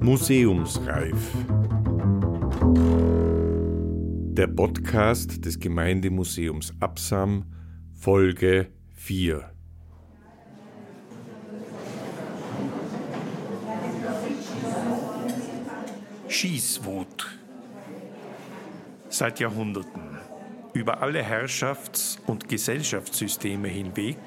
Museumsreif. 0.00 1.32
Der 4.36 4.46
Podcast 4.46 5.44
des 5.44 5.58
Gemeindemuseums 5.58 6.72
Absam, 6.78 7.44
Folge 7.94 8.68
4. 8.92 9.50
Schießwut. 16.28 17.26
Seit 19.08 19.40
Jahrhunderten, 19.40 20.18
über 20.74 21.00
alle 21.00 21.22
Herrschafts- 21.22 22.18
und 22.26 22.48
Gesellschaftssysteme 22.48 23.68
hinweg, 23.68 24.18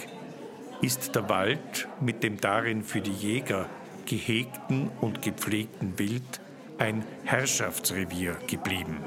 ist 0.81 1.15
der 1.15 1.29
Wald 1.29 1.87
mit 1.99 2.23
dem 2.23 2.39
darin 2.39 2.83
für 2.83 3.01
die 3.01 3.11
Jäger 3.11 3.67
gehegten 4.05 4.89
und 5.01 5.21
gepflegten 5.21 5.97
Wild 5.99 6.41
ein 6.77 7.03
Herrschaftsrevier 7.23 8.37
geblieben. 8.47 8.97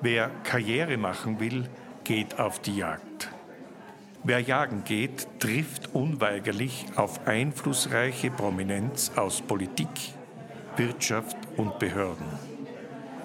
Wer 0.00 0.30
Karriere 0.44 0.96
machen 0.96 1.40
will, 1.40 1.68
geht 2.04 2.38
auf 2.38 2.60
die 2.60 2.76
Jagd. 2.76 3.30
Wer 4.22 4.40
jagen 4.40 4.84
geht, 4.84 5.28
trifft 5.38 5.94
unweigerlich 5.94 6.86
auf 6.96 7.26
einflussreiche 7.26 8.30
Prominenz 8.30 9.12
aus 9.16 9.40
Politik, 9.40 9.88
Wirtschaft 10.76 11.36
und 11.56 11.78
Behörden. 11.78 12.26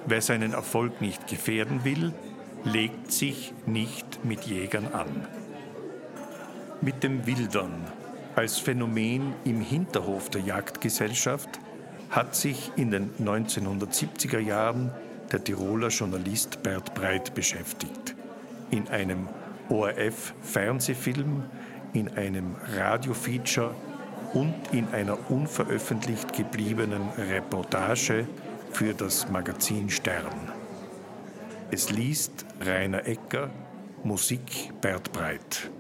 Wer 0.06 0.22
seinen 0.22 0.54
Erfolg 0.54 1.02
nicht 1.02 1.28
gefährden 1.28 1.84
will, 1.84 2.14
legt 2.64 3.12
sich 3.12 3.54
nicht 3.66 4.24
mit 4.24 4.46
Jägern 4.46 4.88
an. 4.94 5.28
Mit 6.86 7.02
dem 7.02 7.26
Wildern 7.26 7.74
als 8.36 8.60
Phänomen 8.60 9.34
im 9.44 9.60
Hinterhof 9.60 10.30
der 10.30 10.42
Jagdgesellschaft 10.42 11.50
hat 12.12 12.36
sich 12.36 12.72
in 12.76 12.92
den 12.92 13.10
1970er 13.16 14.38
Jahren 14.38 14.92
der 15.32 15.44
Tiroler 15.44 15.88
Journalist 15.88 16.62
Bert 16.62 16.94
Breit 16.94 17.34
beschäftigt. 17.34 18.16
In 18.70 18.88
einem 18.90 19.28
ORF-Fernsehfilm, 19.70 21.46
in 21.94 22.10
einem 22.10 22.56
Radiofeature 22.76 23.74
und 24.36 24.54
in 24.72 24.88
einer 24.90 25.32
unveröffentlicht 25.32 26.34
gebliebenen 26.34 27.10
Reportage 27.18 28.28
für 28.74 28.94
das 28.94 29.28
Magazin 29.32 29.90
Stern. 29.90 30.52
Es 31.72 31.90
liest 31.90 32.46
Rainer 32.62 33.08
Ecker, 33.08 33.50
Musik 34.04 34.72
Bert 34.82 35.12
Breit. 35.12 35.72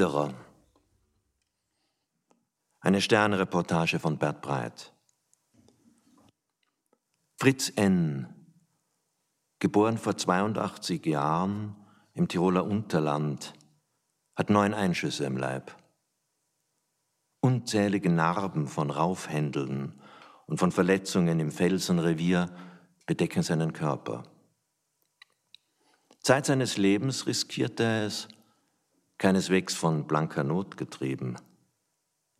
Wilderer. 0.00 0.32
Eine 2.80 3.02
Sternreportage 3.02 3.98
von 3.98 4.16
Bert 4.16 4.40
Breit. 4.40 4.94
Fritz 7.36 7.70
N., 7.76 8.26
geboren 9.58 9.98
vor 9.98 10.16
82 10.16 11.04
Jahren 11.04 11.76
im 12.14 12.28
Tiroler 12.28 12.64
Unterland, 12.64 13.52
hat 14.36 14.48
neun 14.48 14.72
Einschüsse 14.72 15.26
im 15.26 15.36
Leib. 15.36 15.76
Unzählige 17.40 18.08
Narben 18.08 18.68
von 18.68 18.90
Raufhändeln 18.90 20.00
und 20.46 20.56
von 20.56 20.72
Verletzungen 20.72 21.40
im 21.40 21.50
Felsenrevier 21.50 22.48
bedecken 23.04 23.42
seinen 23.42 23.74
Körper. 23.74 24.22
Zeit 26.20 26.46
seines 26.46 26.78
Lebens 26.78 27.26
riskierte 27.26 27.82
er 27.82 28.06
es, 28.06 28.28
keineswegs 29.20 29.74
von 29.74 30.06
blanker 30.06 30.42
Not 30.42 30.78
getrieben, 30.78 31.36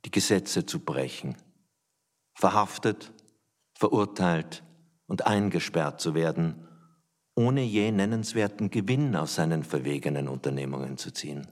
die 0.06 0.10
Gesetze 0.10 0.64
zu 0.64 0.80
brechen, 0.80 1.36
verhaftet, 2.32 3.12
verurteilt 3.74 4.64
und 5.06 5.26
eingesperrt 5.26 6.00
zu 6.00 6.14
werden, 6.14 6.66
ohne 7.34 7.62
je 7.62 7.92
nennenswerten 7.92 8.70
Gewinn 8.70 9.14
aus 9.14 9.34
seinen 9.34 9.62
verwegenen 9.62 10.26
Unternehmungen 10.26 10.96
zu 10.96 11.12
ziehen. 11.12 11.46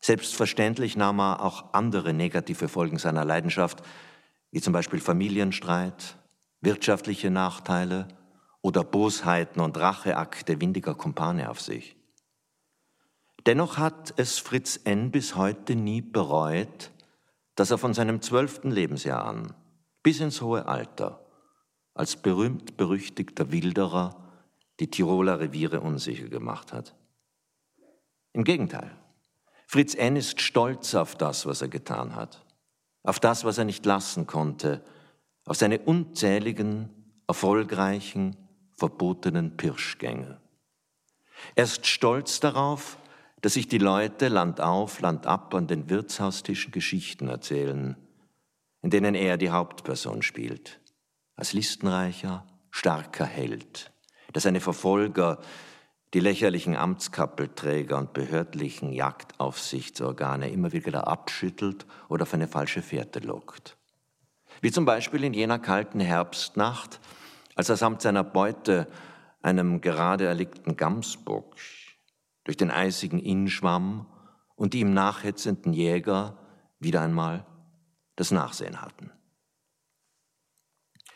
Selbstverständlich 0.00 0.96
nahm 0.96 1.18
er 1.18 1.42
auch 1.42 1.74
andere 1.74 2.14
negative 2.14 2.68
Folgen 2.68 2.98
seiner 2.98 3.24
Leidenschaft, 3.24 3.82
wie 4.52 4.60
zum 4.60 4.72
Beispiel 4.72 5.00
Familienstreit, 5.00 6.16
wirtschaftliche 6.60 7.30
Nachteile 7.30 8.06
oder 8.62 8.84
Bosheiten 8.84 9.60
und 9.60 9.76
Racheakte 9.76 10.60
windiger 10.60 10.94
Kumpane 10.94 11.50
auf 11.50 11.60
sich. 11.60 11.99
Dennoch 13.46 13.78
hat 13.78 14.14
es 14.16 14.38
Fritz 14.38 14.80
N. 14.84 15.10
bis 15.10 15.34
heute 15.34 15.74
nie 15.74 16.02
bereut, 16.02 16.90
dass 17.54 17.70
er 17.70 17.78
von 17.78 17.94
seinem 17.94 18.20
zwölften 18.22 18.70
Lebensjahr 18.70 19.24
an 19.24 19.54
bis 20.02 20.20
ins 20.20 20.40
hohe 20.40 20.66
Alter 20.66 21.24
als 21.94 22.16
berühmt 22.16 22.76
berüchtigter 22.76 23.50
Wilderer 23.52 24.16
die 24.78 24.90
Tiroler 24.90 25.40
Reviere 25.40 25.80
unsicher 25.80 26.28
gemacht 26.28 26.72
hat. 26.72 26.94
Im 28.32 28.44
Gegenteil, 28.44 28.96
Fritz 29.66 29.94
N. 29.94 30.16
ist 30.16 30.40
stolz 30.40 30.94
auf 30.94 31.14
das, 31.16 31.46
was 31.46 31.62
er 31.62 31.68
getan 31.68 32.14
hat, 32.14 32.44
auf 33.02 33.20
das, 33.20 33.44
was 33.44 33.58
er 33.58 33.64
nicht 33.64 33.84
lassen 33.84 34.26
konnte, 34.26 34.82
auf 35.44 35.56
seine 35.56 35.80
unzähligen, 35.80 36.88
erfolgreichen, 37.26 38.36
verbotenen 38.76 39.56
Pirschgänge. 39.56 40.40
Er 41.54 41.64
ist 41.64 41.86
stolz 41.86 42.40
darauf, 42.40 42.98
dass 43.40 43.54
sich 43.54 43.68
die 43.68 43.78
Leute 43.78 44.28
Land 44.28 44.60
auf, 44.60 45.00
Land 45.00 45.26
ab 45.26 45.54
an 45.54 45.66
den 45.66 45.88
Wirtshaustischen 45.88 46.72
Geschichten 46.72 47.28
erzählen, 47.28 47.96
in 48.82 48.90
denen 48.90 49.14
er 49.14 49.36
die 49.36 49.50
Hauptperson 49.50 50.22
spielt, 50.22 50.80
als 51.36 51.52
listenreicher, 51.52 52.46
starker 52.70 53.24
Held, 53.24 53.92
der 54.34 54.42
seine 54.42 54.60
Verfolger, 54.60 55.38
die 56.12 56.20
lächerlichen 56.20 56.76
Amtskappelträger 56.76 57.96
und 57.96 58.12
behördlichen 58.12 58.92
Jagdaufsichtsorgane 58.92 60.50
immer 60.50 60.72
wieder 60.72 61.06
abschüttelt 61.06 61.86
oder 62.08 62.24
auf 62.24 62.34
eine 62.34 62.48
falsche 62.48 62.82
Fährte 62.82 63.20
lockt. 63.20 63.76
Wie 64.60 64.72
zum 64.72 64.84
Beispiel 64.84 65.22
in 65.24 65.34
jener 65.34 65.58
kalten 65.58 66.00
Herbstnacht, 66.00 67.00
als 67.54 67.68
er 67.68 67.76
samt 67.76 68.02
seiner 68.02 68.24
Beute, 68.24 68.88
einem 69.42 69.80
gerade 69.80 70.26
erlegten 70.26 70.76
Gamsbock, 70.76 71.56
durch 72.44 72.56
den 72.56 72.70
eisigen 72.70 73.18
Inn 73.18 73.48
schwamm 73.48 74.06
und 74.56 74.74
die 74.74 74.80
ihm 74.80 74.92
nachhetzenden 74.92 75.72
Jäger 75.72 76.38
wieder 76.78 77.00
einmal 77.00 77.46
das 78.16 78.30
Nachsehen 78.30 78.82
hatten. 78.82 79.10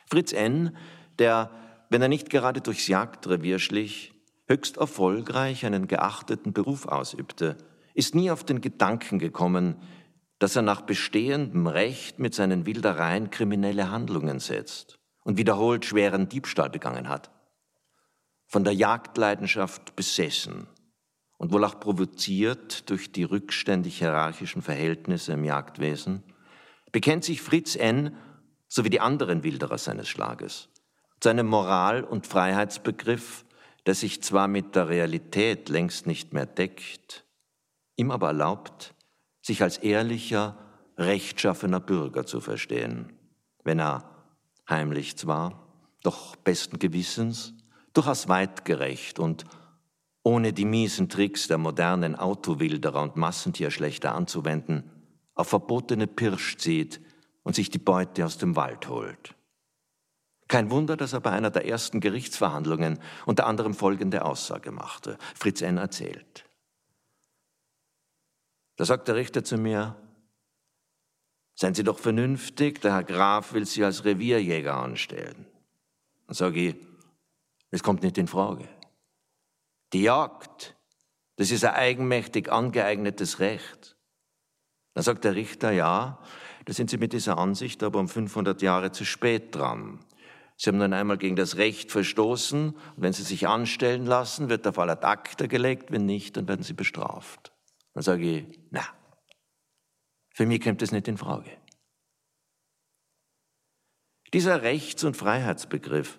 Fritz 0.08 0.32
N., 0.32 0.76
der, 1.18 1.50
wenn 1.90 2.02
er 2.02 2.08
nicht 2.08 2.30
gerade 2.30 2.60
durchs 2.60 2.88
Jagdrevier 2.88 3.58
schlich, 3.58 4.12
höchst 4.46 4.76
erfolgreich 4.76 5.64
einen 5.64 5.88
geachteten 5.88 6.52
Beruf 6.52 6.86
ausübte, 6.86 7.56
ist 7.94 8.14
nie 8.14 8.30
auf 8.30 8.44
den 8.44 8.60
Gedanken 8.60 9.18
gekommen, 9.18 9.76
dass 10.38 10.56
er 10.56 10.62
nach 10.62 10.82
bestehendem 10.82 11.66
Recht 11.66 12.18
mit 12.18 12.34
seinen 12.34 12.66
Wildereien 12.66 13.30
kriminelle 13.30 13.90
Handlungen 13.90 14.40
setzt 14.40 14.98
und 15.22 15.38
wiederholt 15.38 15.84
schweren 15.84 16.28
Diebstahl 16.28 16.70
begangen 16.70 17.08
hat. 17.08 17.30
Von 18.46 18.64
der 18.64 18.74
Jagdleidenschaft 18.74 19.96
besessen 19.96 20.66
und 21.36 21.52
wohl 21.52 21.64
auch 21.64 21.81
provoziert 21.81 22.88
durch 22.90 23.12
die 23.12 23.25
rückständig 23.25 23.98
hierarchischen 23.98 24.62
Verhältnisse 24.62 25.32
im 25.32 25.44
Jagdwesen, 25.44 26.22
bekennt 26.92 27.25
sich 27.25 27.42
Fritz 27.42 27.76
N., 27.76 28.16
sowie 28.69 28.90
die 28.90 29.00
anderen 29.00 29.44
Wilderer 29.44 29.78
seines 29.78 30.08
Schlages, 30.08 30.69
zu 31.20 31.28
einem 31.28 31.46
Moral- 31.46 32.04
und 32.04 32.26
Freiheitsbegriff, 32.26 33.44
der 33.86 33.94
sich 33.94 34.22
zwar 34.22 34.48
mit 34.48 34.75
der 34.75 34.88
Realität 34.88 35.69
längst 35.69 36.06
nicht 36.06 36.32
mehr 36.32 36.46
deckt, 36.46 37.25
ihm 37.96 38.10
aber 38.10 38.28
erlaubt, 38.28 38.94
sich 39.42 39.62
als 39.62 39.78
ehrlicher, 39.78 40.58
rechtschaffener 40.96 41.81
Bürger 41.81 42.26
zu 42.26 42.40
verstehen, 42.40 43.12
wenn 43.62 43.78
er 43.78 44.10
heimlich 44.69 45.16
zwar, 45.16 45.69
doch 46.02 46.36
besten 46.36 46.78
Gewissens, 46.78 47.54
durchaus 47.92 48.28
weitgerecht 48.28 49.19
und 49.19 49.44
ohne 50.24 50.52
die 50.52 50.64
miesen 50.64 51.08
Tricks 51.08 51.46
der 51.46 51.58
modernen 51.58 52.16
Autowilderer 52.16 53.02
und 53.02 53.16
Massentierschlechter 53.16 54.14
anzuwenden, 54.14 54.90
auf 55.34 55.48
verbotene 55.48 56.06
Pirsch 56.06 56.56
zieht 56.56 57.00
und 57.42 57.54
sich 57.54 57.70
die 57.70 57.78
Beute 57.78 58.24
aus 58.24 58.38
dem 58.38 58.56
Wald 58.56 58.88
holt. 58.88 59.34
Kein 60.48 60.70
Wunder, 60.70 60.96
dass 60.96 61.12
er 61.12 61.20
bei 61.20 61.30
einer 61.30 61.50
der 61.50 61.66
ersten 61.66 62.00
Gerichtsverhandlungen 62.00 62.98
unter 63.26 63.46
anderem 63.46 63.74
folgende 63.74 64.24
Aussage 64.24 64.72
machte. 64.72 65.18
Fritz 65.34 65.62
N. 65.62 65.78
erzählt. 65.78 66.44
Da 68.76 68.84
sagt 68.84 69.08
der 69.08 69.14
Richter 69.14 69.44
zu 69.44 69.56
mir, 69.56 69.96
Seien 71.56 71.74
Sie 71.74 71.84
doch 71.84 72.00
vernünftig, 72.00 72.80
der 72.80 72.94
Herr 72.94 73.04
Graf 73.04 73.52
will 73.52 73.64
Sie 73.64 73.84
als 73.84 74.04
Revierjäger 74.04 74.74
anstellen. 74.74 75.46
Dann 76.26 76.34
sage 76.34 76.60
ich, 76.60 76.76
es 77.70 77.82
kommt 77.82 78.02
nicht 78.02 78.18
in 78.18 78.26
Frage. 78.26 78.68
Die 79.94 80.02
Jagd, 80.02 80.76
das 81.37 81.52
ist 81.52 81.64
ein 81.64 81.75
eigenmächtig 81.75 82.50
angeeignetes 82.50 83.38
Recht. 83.38 83.96
Dann 84.94 85.05
sagt 85.05 85.23
der 85.23 85.37
Richter, 85.37 85.70
ja, 85.70 86.20
da 86.64 86.73
sind 86.73 86.91
Sie 86.91 86.99
mit 86.99 87.12
dieser 87.12 87.38
Ansicht 87.38 87.81
aber 87.85 88.00
um 88.00 88.08
500 88.08 88.61
Jahre 88.61 88.91
zu 88.91 89.05
spät 89.05 89.55
dran. 89.55 90.05
Sie 90.56 90.69
haben 90.69 90.81
dann 90.81 90.93
einmal 90.93 91.17
gegen 91.17 91.37
das 91.37 91.56
Recht 91.58 91.93
verstoßen 91.93 92.70
und 92.70 92.96
wenn 92.96 93.12
Sie 93.12 93.23
sich 93.23 93.46
anstellen 93.46 94.05
lassen, 94.05 94.49
wird 94.49 94.64
der 94.64 94.73
Fall 94.73 94.91
ad 94.91 95.06
acta 95.06 95.46
gelegt, 95.46 95.93
wenn 95.93 96.06
nicht, 96.06 96.37
dann 96.37 96.49
werden 96.49 96.64
Sie 96.64 96.75
bestraft. 96.75 97.52
Dann 97.93 98.02
sage 98.02 98.25
ich, 98.25 98.61
na, 98.70 98.85
für 100.35 100.46
mich 100.46 100.61
kommt 100.61 100.82
das 100.82 100.91
nicht 100.91 101.06
in 101.06 101.19
Frage. 101.19 101.50
Dieser 104.32 104.62
Rechts- 104.62 105.05
und 105.05 105.17
Freiheitsbegriff, 105.17 106.19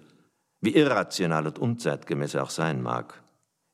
wie 0.62 0.75
irrational 0.75 1.48
und 1.48 1.60
unzeitgemäß 1.60 2.36
er 2.36 2.44
auch 2.44 2.50
sein 2.50 2.81
mag, 2.81 3.25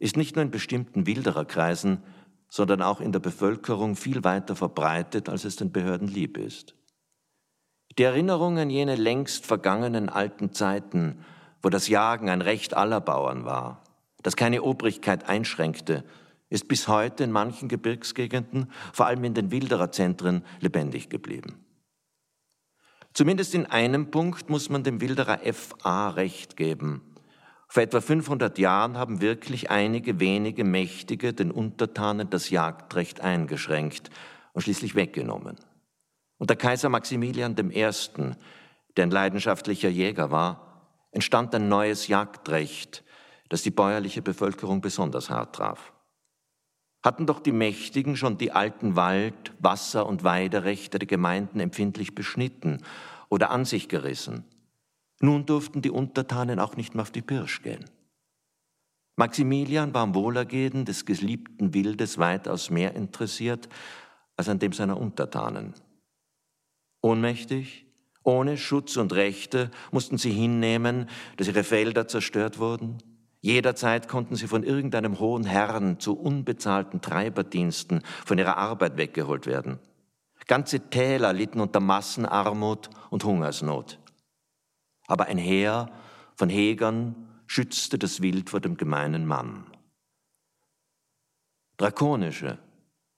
ist 0.01 0.17
nicht 0.17 0.35
nur 0.35 0.43
in 0.43 0.49
bestimmten 0.49 1.05
Wildererkreisen, 1.05 2.01
sondern 2.49 2.81
auch 2.81 3.01
in 3.01 3.11
der 3.11 3.19
Bevölkerung 3.19 3.95
viel 3.95 4.23
weiter 4.23 4.55
verbreitet, 4.55 5.29
als 5.29 5.45
es 5.45 5.57
den 5.57 5.71
Behörden 5.71 6.07
lieb 6.07 6.39
ist. 6.39 6.73
Die 7.97 8.03
Erinnerung 8.03 8.57
an 8.57 8.71
jene 8.71 8.95
längst 8.95 9.45
vergangenen 9.45 10.09
alten 10.09 10.53
Zeiten, 10.53 11.23
wo 11.61 11.69
das 11.69 11.87
Jagen 11.87 12.29
ein 12.29 12.41
Recht 12.41 12.75
aller 12.75 12.99
Bauern 12.99 13.45
war, 13.45 13.83
das 14.23 14.35
keine 14.35 14.63
Obrigkeit 14.63 15.29
einschränkte, 15.29 16.03
ist 16.49 16.67
bis 16.67 16.87
heute 16.87 17.23
in 17.23 17.31
manchen 17.31 17.69
Gebirgsgegenden, 17.69 18.71
vor 18.91 19.05
allem 19.05 19.23
in 19.23 19.35
den 19.35 19.51
Wildererzentren, 19.51 20.43
lebendig 20.61 21.09
geblieben. 21.09 21.63
Zumindest 23.13 23.53
in 23.53 23.67
einem 23.67 24.09
Punkt 24.09 24.49
muss 24.49 24.69
man 24.69 24.83
dem 24.83 24.99
Wilderer 24.99 25.39
FA 25.53 26.09
recht 26.09 26.57
geben. 26.57 27.10
Vor 27.71 27.83
etwa 27.83 28.01
500 28.01 28.57
Jahren 28.57 28.97
haben 28.97 29.21
wirklich 29.21 29.71
einige 29.71 30.19
wenige 30.19 30.65
Mächtige 30.65 31.33
den 31.33 31.51
Untertanen 31.51 32.29
das 32.29 32.49
Jagdrecht 32.49 33.21
eingeschränkt 33.21 34.09
und 34.51 34.63
schließlich 34.63 34.95
weggenommen. 34.95 35.55
Unter 36.37 36.57
Kaiser 36.57 36.89
Maximilian 36.89 37.55
I., 37.57 37.89
der 38.97 39.05
ein 39.05 39.11
leidenschaftlicher 39.11 39.87
Jäger 39.87 40.31
war, 40.31 41.07
entstand 41.11 41.55
ein 41.55 41.69
neues 41.69 42.09
Jagdrecht, 42.09 43.05
das 43.47 43.61
die 43.61 43.71
bäuerliche 43.71 44.21
Bevölkerung 44.21 44.81
besonders 44.81 45.29
hart 45.29 45.55
traf 45.55 45.93
hatten 47.03 47.25
doch 47.25 47.39
die 47.39 47.51
Mächtigen 47.51 48.15
schon 48.15 48.37
die 48.37 48.51
alten 48.51 48.95
Wald-, 48.95 49.53
Wasser- 49.59 50.05
und 50.05 50.23
Weiderechte 50.23 50.99
der 50.99 51.07
Gemeinden 51.07 51.59
empfindlich 51.59 52.13
beschnitten 52.13 52.83
oder 53.29 53.49
an 53.49 53.65
sich 53.65 53.89
gerissen. 53.89 54.45
Nun 55.21 55.45
durften 55.45 55.81
die 55.81 55.91
Untertanen 55.91 56.59
auch 56.59 56.75
nicht 56.75 56.95
mehr 56.95 57.03
auf 57.03 57.11
die 57.11 57.21
Pirsch 57.21 57.61
gehen. 57.61 57.85
Maximilian 59.15 59.93
war 59.93 60.01
am 60.01 60.15
Wohlergehen 60.15 60.83
des 60.85 61.05
geliebten 61.05 61.73
Wildes 61.73 62.17
weitaus 62.17 62.69
mehr 62.69 62.95
interessiert 62.95 63.69
als 64.35 64.49
an 64.49 64.59
dem 64.59 64.73
seiner 64.73 64.99
Untertanen. 64.99 65.75
Ohnmächtig, 67.01 67.85
ohne 68.23 68.57
Schutz 68.57 68.97
und 68.97 69.13
Rechte 69.13 69.69
mussten 69.91 70.17
sie 70.17 70.31
hinnehmen, 70.31 71.07
dass 71.37 71.47
ihre 71.47 71.63
Felder 71.63 72.07
zerstört 72.07 72.59
wurden, 72.59 72.97
Jederzeit 73.41 74.07
konnten 74.07 74.35
sie 74.35 74.47
von 74.47 74.63
irgendeinem 74.63 75.19
hohen 75.19 75.45
Herrn 75.45 75.99
zu 75.99 76.13
unbezahlten 76.13 77.01
Treiberdiensten 77.01 78.03
von 78.23 78.37
ihrer 78.37 78.57
Arbeit 78.57 78.97
weggeholt 78.97 79.47
werden. 79.47 79.79
Ganze 80.47 80.79
Täler 80.91 81.33
litten 81.33 81.59
unter 81.59 81.79
Massenarmut 81.79 82.91
und 83.09 83.23
Hungersnot. 83.23 83.97
Aber 85.11 85.25
ein 85.25 85.37
Heer 85.37 85.91
von 86.35 86.47
Hegern 86.47 87.27
schützte 87.45 87.99
das 87.99 88.21
Wild 88.21 88.49
vor 88.49 88.61
dem 88.61 88.77
gemeinen 88.77 89.25
Mann. 89.25 89.65
Drakonische, 91.75 92.59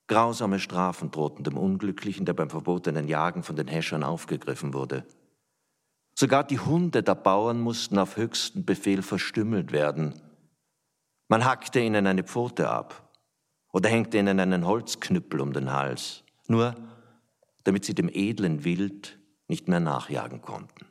grausame 0.07 0.57
Strafen 0.59 1.11
drohten 1.11 1.43
dem 1.43 1.55
Unglücklichen, 1.55 2.25
der 2.25 2.33
beim 2.33 2.49
verbotenen 2.49 3.07
Jagen 3.07 3.43
von 3.43 3.55
den 3.55 3.67
Häschern 3.67 4.03
aufgegriffen 4.03 4.73
wurde. 4.73 5.05
Sogar 6.15 6.43
die 6.43 6.57
Hunde 6.57 7.03
der 7.03 7.13
Bauern 7.13 7.61
mussten 7.61 7.99
auf 7.99 8.17
höchsten 8.17 8.65
Befehl 8.65 9.03
verstümmelt 9.03 9.71
werden. 9.71 10.19
Man 11.27 11.45
hackte 11.45 11.79
ihnen 11.79 12.07
eine 12.07 12.23
Pfote 12.23 12.71
ab 12.71 13.13
oder 13.71 13.87
hängte 13.87 14.17
ihnen 14.17 14.39
einen 14.39 14.65
Holzknüppel 14.65 15.39
um 15.41 15.53
den 15.53 15.71
Hals, 15.71 16.23
nur 16.47 16.73
damit 17.65 17.85
sie 17.85 17.93
dem 17.93 18.09
edlen 18.11 18.63
Wild 18.63 19.19
nicht 19.47 19.67
mehr 19.67 19.79
nachjagen 19.79 20.41
konnten. 20.41 20.87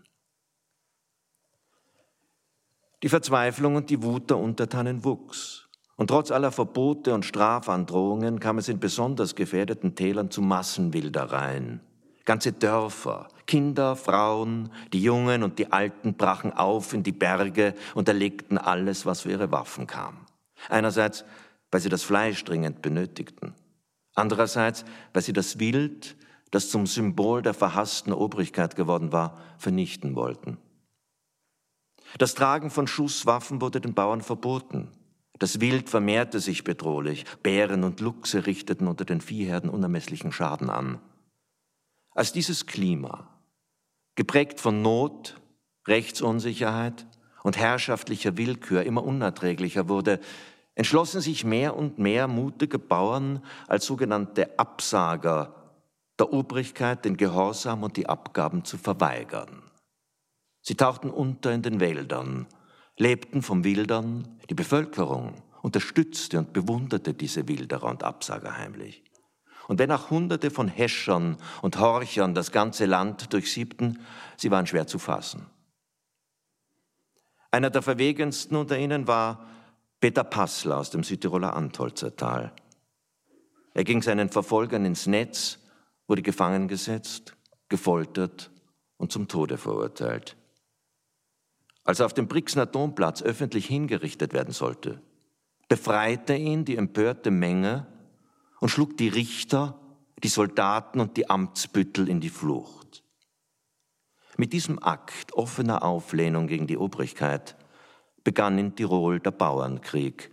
Die 3.02 3.08
Verzweiflung 3.08 3.74
und 3.74 3.90
die 3.90 4.02
Wut 4.04 4.30
der 4.30 4.38
Untertanen 4.38 5.04
wuchs, 5.04 5.68
Und 5.96 6.06
trotz 6.06 6.30
aller 6.30 6.52
Verbote 6.52 7.12
und 7.14 7.24
Strafandrohungen 7.24 8.38
kam 8.38 8.58
es 8.58 8.68
in 8.68 8.78
besonders 8.78 9.34
gefährdeten 9.34 9.94
Tälern 9.94 10.30
zu 10.30 10.40
Massenwildereien. 10.40 11.80
Ganze 12.24 12.52
Dörfer, 12.52 13.28
Kinder, 13.46 13.96
Frauen, 13.96 14.70
die 14.92 15.02
Jungen 15.02 15.42
und 15.42 15.58
die 15.58 15.72
Alten 15.72 16.14
brachen 16.14 16.52
auf 16.52 16.92
in 16.92 17.02
die 17.02 17.12
Berge 17.12 17.74
und 17.94 18.08
erlegten 18.08 18.56
alles, 18.56 19.04
was 19.04 19.22
für 19.22 19.30
ihre 19.30 19.50
Waffen 19.50 19.88
kam. 19.88 20.26
Einerseits, 20.68 21.24
weil 21.72 21.80
sie 21.80 21.88
das 21.88 22.04
Fleisch 22.04 22.44
dringend 22.44 22.82
benötigten. 22.82 23.54
Andererseits, 24.14 24.84
weil 25.12 25.22
sie 25.22 25.32
das 25.32 25.58
Wild, 25.58 26.16
das 26.52 26.70
zum 26.70 26.86
Symbol 26.86 27.42
der 27.42 27.54
verhassten 27.54 28.12
Obrigkeit 28.12 28.76
geworden 28.76 29.10
war, 29.12 29.38
vernichten 29.58 30.14
wollten. 30.14 30.58
Das 32.18 32.34
Tragen 32.34 32.70
von 32.70 32.86
Schusswaffen 32.86 33.60
wurde 33.60 33.80
den 33.80 33.94
Bauern 33.94 34.20
verboten. 34.20 34.88
Das 35.38 35.60
Wild 35.60 35.88
vermehrte 35.88 36.40
sich 36.40 36.62
bedrohlich. 36.62 37.24
Bären 37.42 37.84
und 37.84 38.00
Luchse 38.00 38.46
richteten 38.46 38.86
unter 38.86 39.04
den 39.04 39.20
Viehherden 39.20 39.70
unermesslichen 39.70 40.32
Schaden 40.32 40.70
an. 40.70 41.00
Als 42.14 42.32
dieses 42.32 42.66
Klima, 42.66 43.28
geprägt 44.14 44.60
von 44.60 44.82
Not, 44.82 45.40
Rechtsunsicherheit 45.88 47.06
und 47.42 47.56
herrschaftlicher 47.56 48.36
Willkür 48.36 48.84
immer 48.84 49.02
unerträglicher 49.02 49.88
wurde, 49.88 50.20
entschlossen 50.74 51.20
sich 51.20 51.44
mehr 51.44 51.76
und 51.76 51.98
mehr 51.98 52.28
mutige 52.28 52.78
Bauern 52.78 53.42
als 53.66 53.86
sogenannte 53.86 54.58
Absager 54.58 55.54
der 56.18 56.32
Obrigkeit 56.32 57.04
den 57.04 57.16
Gehorsam 57.16 57.82
und 57.82 57.96
die 57.96 58.08
Abgaben 58.08 58.64
zu 58.64 58.78
verweigern. 58.78 59.61
Sie 60.62 60.76
tauchten 60.76 61.10
unter 61.10 61.52
in 61.52 61.62
den 61.62 61.80
Wäldern, 61.80 62.46
lebten 62.96 63.42
vom 63.42 63.64
Wildern, 63.64 64.38
die 64.48 64.54
Bevölkerung 64.54 65.34
unterstützte 65.60 66.38
und 66.38 66.52
bewunderte 66.52 67.14
diese 67.14 67.46
Wilderer 67.48 67.90
und 67.90 68.04
Absager 68.04 68.56
heimlich. 68.56 69.04
Und 69.68 69.78
wenn 69.78 69.92
auch 69.92 70.10
Hunderte 70.10 70.50
von 70.50 70.68
Häschern 70.68 71.36
und 71.62 71.78
Horchern 71.78 72.34
das 72.34 72.52
ganze 72.52 72.86
Land 72.86 73.32
durchsiebten, 73.32 74.00
sie 74.36 74.50
waren 74.50 74.66
schwer 74.66 74.86
zu 74.86 74.98
fassen. 74.98 75.46
Einer 77.50 77.70
der 77.70 77.82
verwegensten 77.82 78.56
unter 78.56 78.78
ihnen 78.78 79.06
war 79.06 79.46
Peter 80.00 80.24
Passler 80.24 80.78
aus 80.78 80.90
dem 80.90 81.04
Südtiroler 81.04 81.54
Antolzer 81.54 82.16
Tal. 82.16 82.52
Er 83.74 83.84
ging 83.84 84.02
seinen 84.02 84.30
Verfolgern 84.30 84.84
ins 84.84 85.06
Netz, 85.06 85.58
wurde 86.06 86.22
gefangen 86.22 86.66
gesetzt, 86.66 87.36
gefoltert 87.68 88.50
und 88.96 89.12
zum 89.12 89.28
Tode 89.28 89.58
verurteilt. 89.58 90.36
Als 91.84 92.00
er 92.00 92.06
auf 92.06 92.14
dem 92.14 92.28
Brixner 92.28 92.66
Domplatz 92.66 93.22
öffentlich 93.22 93.66
hingerichtet 93.66 94.32
werden 94.32 94.52
sollte, 94.52 95.00
befreite 95.68 96.34
ihn 96.34 96.64
die 96.64 96.76
empörte 96.76 97.30
Menge 97.30 97.86
und 98.60 98.68
schlug 98.68 98.96
die 98.96 99.08
Richter, 99.08 99.78
die 100.22 100.28
Soldaten 100.28 101.00
und 101.00 101.16
die 101.16 101.28
Amtsbüttel 101.28 102.08
in 102.08 102.20
die 102.20 102.28
Flucht. 102.28 103.02
Mit 104.36 104.52
diesem 104.52 104.82
Akt 104.82 105.32
offener 105.34 105.82
Auflehnung 105.82 106.46
gegen 106.46 106.66
die 106.66 106.78
Obrigkeit 106.78 107.56
begann 108.24 108.58
in 108.58 108.74
Tirol 108.76 109.20
der 109.20 109.32
Bauernkrieg 109.32 110.30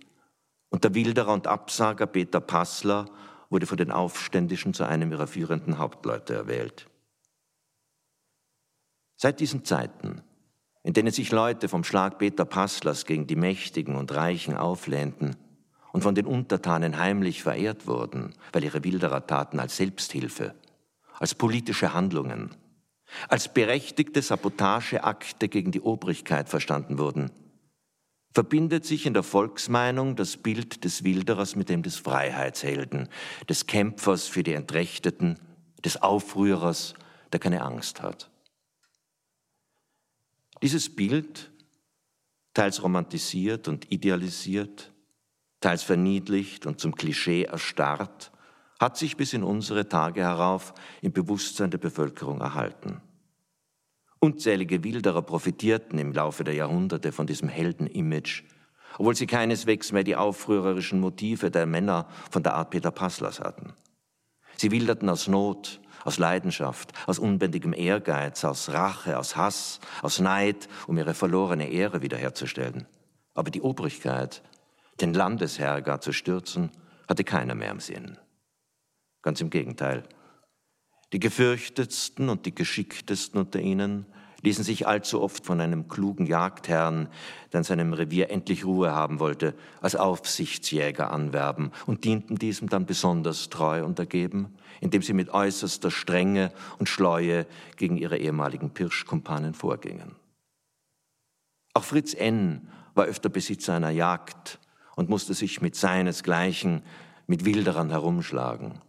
und 0.69 0.83
der 0.83 0.93
Wilderer 0.93 1.33
und 1.33 1.47
Absager 1.47 2.05
Peter 2.05 2.39
Passler 2.39 3.05
wurde 3.49 3.65
von 3.65 3.77
den 3.77 3.91
Aufständischen 3.91 4.73
zu 4.73 4.83
einem 4.83 5.11
ihrer 5.11 5.27
führenden 5.27 5.79
Hauptleute 5.79 6.35
erwählt. 6.35 6.87
Seit 9.17 9.39
diesen 9.39 9.65
Zeiten, 9.65 10.21
in 10.89 10.93
denen 10.93 11.11
sich 11.11 11.31
Leute 11.31 11.69
vom 11.69 11.83
Schlag 11.83 12.17
Peter 12.17 12.45
Passlers 12.45 13.05
gegen 13.05 13.27
die 13.27 13.35
Mächtigen 13.35 13.95
und 13.95 14.11
Reichen 14.11 14.57
auflehnten, 14.57 15.35
und 15.91 16.01
von 16.01 16.15
den 16.15 16.25
Untertanen 16.25 16.97
heimlich 16.97 17.43
verehrt 17.43 17.85
wurden, 17.85 18.33
weil 18.51 18.63
ihre 18.63 18.83
Wilderertaten 18.83 19.59
als 19.59 19.77
Selbsthilfe, 19.77 20.55
als 21.19 21.35
politische 21.35 21.93
Handlungen, 21.93 22.55
als 23.27 23.53
berechtigte 23.53 24.23
Sabotageakte 24.23 25.47
gegen 25.47 25.71
die 25.71 25.81
Obrigkeit 25.81 26.49
verstanden 26.49 26.97
wurden, 26.97 27.29
verbindet 28.33 28.83
sich 28.83 29.05
in 29.05 29.13
der 29.13 29.21
Volksmeinung 29.21 30.15
das 30.15 30.37
Bild 30.37 30.83
des 30.85 31.03
Wilderers 31.03 31.55
mit 31.55 31.69
dem 31.69 31.83
des 31.83 31.97
Freiheitshelden, 31.97 33.09
des 33.47 33.67
Kämpfers 33.67 34.25
für 34.25 34.41
die 34.41 34.53
Entrechteten, 34.53 35.37
des 35.85 36.01
Aufrührers, 36.01 36.95
der 37.31 37.39
keine 37.39 37.61
Angst 37.61 38.01
hat. 38.01 38.31
Dieses 40.61 40.93
Bild, 40.93 41.51
teils 42.53 42.83
romantisiert 42.83 43.67
und 43.67 43.91
idealisiert, 43.91 44.91
teils 45.61 45.83
verniedlicht 45.83 46.65
und 46.65 46.79
zum 46.79 46.95
Klischee 46.95 47.43
erstarrt, 47.43 48.31
hat 48.79 48.97
sich 48.97 49.17
bis 49.17 49.33
in 49.33 49.43
unsere 49.43 49.87
Tage 49.87 50.21
herauf 50.21 50.73
im 51.01 51.11
Bewusstsein 51.11 51.71
der 51.71 51.77
Bevölkerung 51.77 52.41
erhalten. 52.41 53.01
Unzählige 54.19 54.83
Wilderer 54.83 55.21
profitierten 55.21 55.97
im 55.97 56.11
Laufe 56.11 56.43
der 56.43 56.53
Jahrhunderte 56.53 57.11
von 57.11 57.25
diesem 57.25 57.47
Heldenimage, 57.47 58.43
obwohl 58.97 59.15
sie 59.15 59.27
keineswegs 59.27 59.93
mehr 59.93 60.03
die 60.03 60.17
aufrührerischen 60.17 60.99
Motive 60.99 61.51
der 61.51 61.65
Männer 61.65 62.07
von 62.29 62.43
der 62.43 62.55
Art 62.55 62.71
Peter 62.71 62.91
Passlers 62.91 63.39
hatten. 63.39 63.73
Sie 64.57 64.71
wilderten 64.71 65.07
aus 65.07 65.29
Not, 65.29 65.79
aus 66.03 66.17
Leidenschaft, 66.17 66.93
aus 67.07 67.19
unbändigem 67.19 67.73
Ehrgeiz, 67.73 68.43
aus 68.43 68.69
Rache, 68.69 69.17
aus 69.17 69.35
Hass, 69.35 69.79
aus 70.01 70.19
Neid, 70.19 70.67
um 70.87 70.97
ihre 70.97 71.13
verlorene 71.13 71.69
Ehre 71.69 72.01
wiederherzustellen. 72.01 72.85
Aber 73.33 73.51
die 73.51 73.61
Obrigkeit 73.61 74.41
den 75.01 75.13
Landesherr 75.13 75.81
gar 75.81 76.01
zu 76.01 76.11
stürzen, 76.11 76.71
hatte 77.07 77.23
keiner 77.23 77.55
mehr 77.55 77.71
im 77.71 77.79
Sinn. 77.79 78.17
Ganz 79.21 79.41
im 79.41 79.49
Gegenteil. 79.49 80.03
Die 81.13 81.19
gefürchtetsten 81.19 82.29
und 82.29 82.45
die 82.45 82.53
geschicktesten 82.53 83.39
unter 83.39 83.59
ihnen 83.59 84.05
ließen 84.41 84.63
sich 84.63 84.87
allzu 84.87 85.21
oft 85.21 85.45
von 85.45 85.59
einem 85.61 85.87
klugen 85.87 86.25
Jagdherrn, 86.25 87.09
der 87.51 87.59
in 87.59 87.63
seinem 87.63 87.93
Revier 87.93 88.29
endlich 88.29 88.65
Ruhe 88.65 88.91
haben 88.91 89.19
wollte, 89.19 89.53
als 89.81 89.95
Aufsichtsjäger 89.95 91.11
anwerben 91.11 91.71
und 91.85 92.05
dienten 92.05 92.37
diesem 92.37 92.69
dann 92.69 92.85
besonders 92.85 93.49
treu 93.49 93.83
und 93.83 93.99
ergeben, 93.99 94.55
indem 94.81 95.01
sie 95.01 95.13
mit 95.13 95.29
äußerster 95.29 95.91
Strenge 95.91 96.51
und 96.77 96.87
Schleue 96.87 97.45
gegen 97.75 97.97
ihre 97.97 98.17
ehemaligen 98.17 98.71
Pirschkumpanen 98.71 99.53
vorgingen. 99.53 100.15
Auch 101.73 101.83
Fritz 101.83 102.13
N. 102.13 102.69
war 102.95 103.05
öfter 103.05 103.29
Besitzer 103.29 103.75
einer 103.75 103.89
Jagd 103.89 104.59
und 104.95 105.09
musste 105.09 105.33
sich 105.33 105.61
mit 105.61 105.75
seinesgleichen, 105.75 106.81
mit 107.27 107.45
Wilderern 107.45 107.89
herumschlagen. 107.89 108.81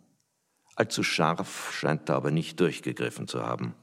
Allzu 0.76 1.02
scharf 1.02 1.72
scheint 1.72 2.08
er 2.08 2.16
aber 2.16 2.30
nicht 2.30 2.58
durchgegriffen 2.58 3.28
zu 3.28 3.42
haben. 3.42 3.74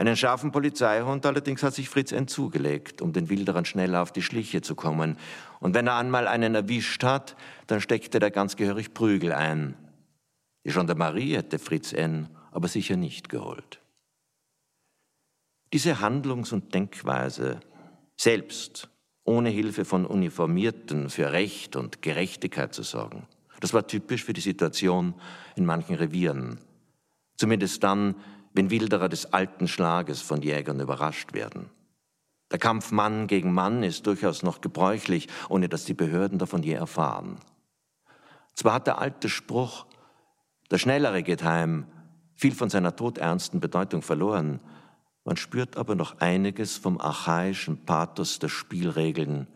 Einen 0.00 0.16
scharfen 0.16 0.50
Polizeihund 0.50 1.26
allerdings 1.26 1.62
hat 1.62 1.74
sich 1.74 1.90
Fritz 1.90 2.10
N. 2.10 2.26
zugelegt, 2.26 3.02
um 3.02 3.12
den 3.12 3.28
Wilderern 3.28 3.66
schneller 3.66 4.00
auf 4.00 4.12
die 4.12 4.22
Schliche 4.22 4.62
zu 4.62 4.74
kommen. 4.74 5.18
Und 5.60 5.74
wenn 5.74 5.86
er 5.86 5.96
einmal 5.96 6.26
einen 6.26 6.54
erwischt 6.54 7.04
hat, 7.04 7.36
dann 7.66 7.82
steckte 7.82 8.18
er 8.18 8.30
ganz 8.30 8.56
gehörig 8.56 8.94
Prügel 8.94 9.34
ein. 9.34 9.76
Die 10.64 10.70
Gendarmerie 10.70 11.36
hätte 11.36 11.58
Fritz 11.58 11.92
N. 11.92 12.30
aber 12.50 12.66
sicher 12.66 12.96
nicht 12.96 13.28
geholt. 13.28 13.82
Diese 15.74 16.00
Handlungs- 16.00 16.54
und 16.54 16.72
Denkweise, 16.72 17.60
selbst 18.18 18.88
ohne 19.24 19.50
Hilfe 19.50 19.84
von 19.84 20.06
Uniformierten 20.06 21.10
für 21.10 21.30
Recht 21.30 21.76
und 21.76 22.00
Gerechtigkeit 22.00 22.72
zu 22.72 22.84
sorgen. 22.84 23.26
Das 23.60 23.74
war 23.74 23.86
typisch 23.86 24.24
für 24.24 24.32
die 24.32 24.40
Situation 24.40 25.12
in 25.56 25.66
manchen 25.66 25.96
Revieren. 25.96 26.58
Zumindest 27.36 27.84
dann, 27.84 28.14
wenn 28.52 28.70
Wilderer 28.70 29.08
des 29.08 29.32
alten 29.32 29.68
Schlages 29.68 30.20
von 30.22 30.42
Jägern 30.42 30.80
überrascht 30.80 31.32
werden. 31.32 31.70
Der 32.50 32.58
Kampf 32.58 32.90
Mann 32.90 33.26
gegen 33.26 33.52
Mann 33.52 33.82
ist 33.82 34.06
durchaus 34.06 34.42
noch 34.42 34.60
gebräuchlich, 34.60 35.28
ohne 35.48 35.68
dass 35.68 35.84
die 35.84 35.94
Behörden 35.94 36.38
davon 36.38 36.62
je 36.62 36.72
erfahren. 36.72 37.38
Zwar 38.54 38.74
hat 38.74 38.86
der 38.86 38.98
alte 38.98 39.28
Spruch, 39.28 39.86
der 40.70 40.78
Schnellere 40.78 41.22
geht 41.22 41.44
heim, 41.44 41.86
viel 42.34 42.52
von 42.52 42.70
seiner 42.70 42.96
todernsten 42.96 43.60
Bedeutung 43.60 44.02
verloren, 44.02 44.60
man 45.24 45.36
spürt 45.36 45.76
aber 45.76 45.94
noch 45.94 46.18
einiges 46.18 46.76
vom 46.76 47.00
archaischen 47.00 47.84
Pathos 47.84 48.38
der 48.38 48.48
Spielregeln, 48.48 49.46